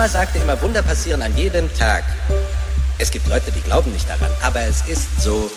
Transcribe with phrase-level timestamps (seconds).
[0.00, 2.04] Mama sagte immer, Wunder passieren an jedem Tag.
[2.96, 5.50] Es gibt Leute, die glauben nicht daran, aber es ist so.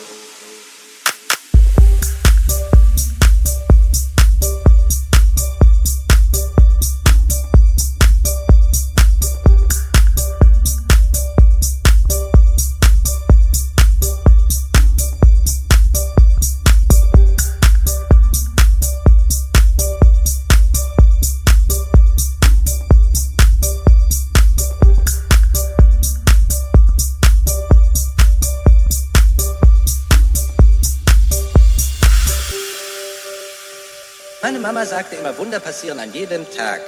[34.44, 36.82] Meine Mama sagte immer, Wunder passieren an jedem Tag.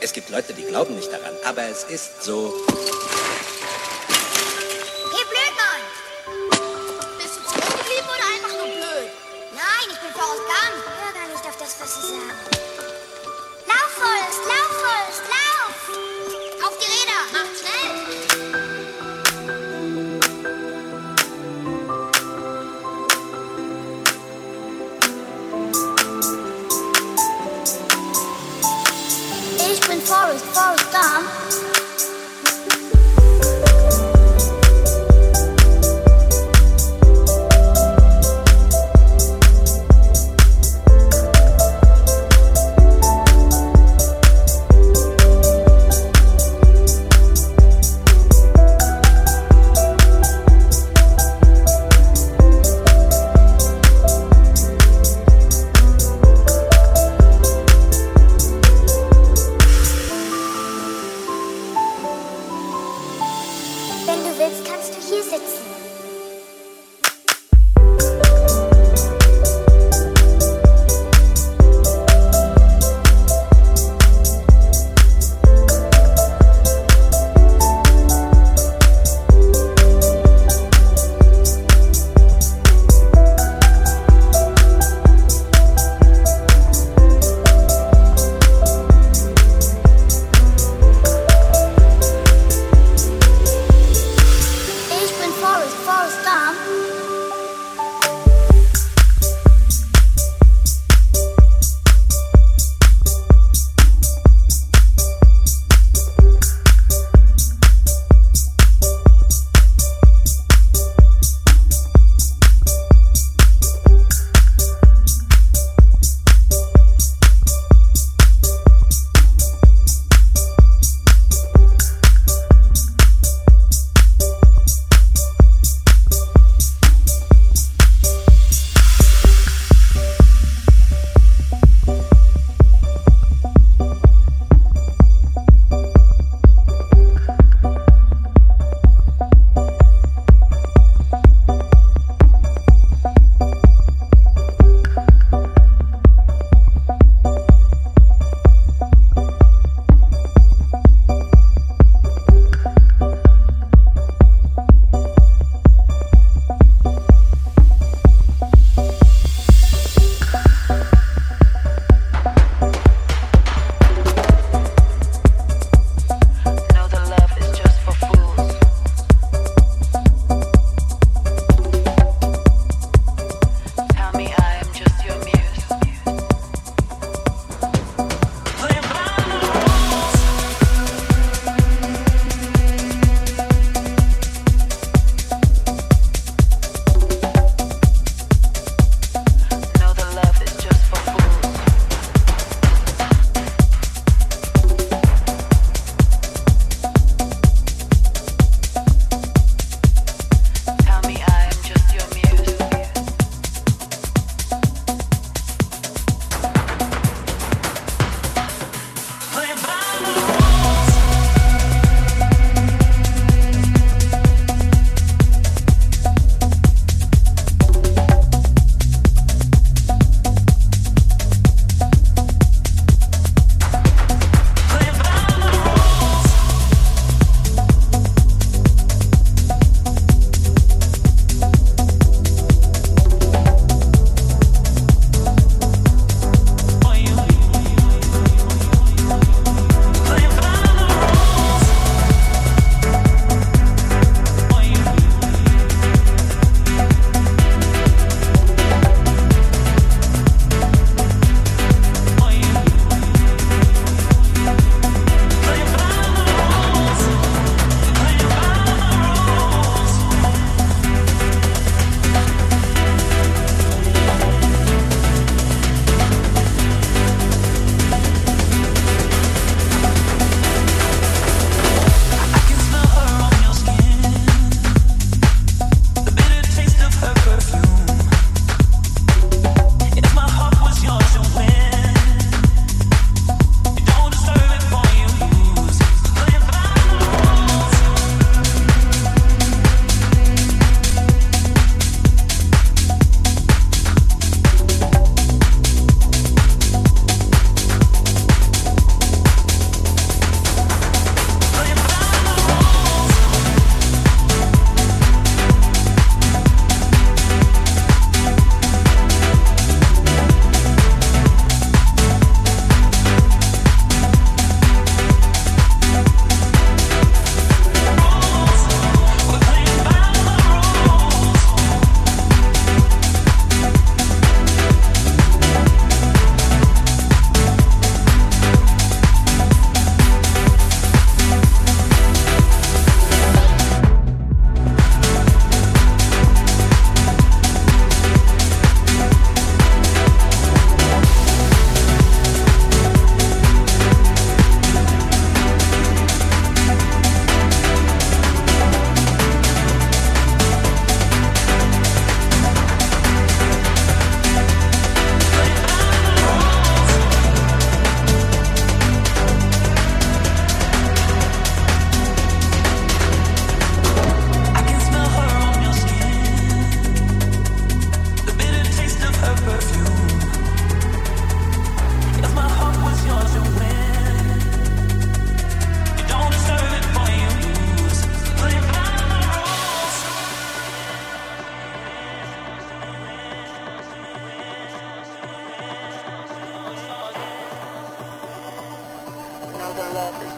[0.00, 2.52] Es gibt Leute, die glauben nicht daran, aber es ist so.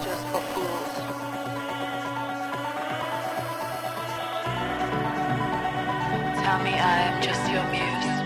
[0.02, 0.94] Just for fools.
[6.42, 8.19] Tell me I am just your muse.